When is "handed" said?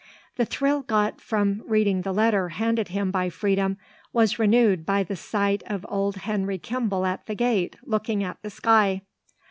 2.49-2.87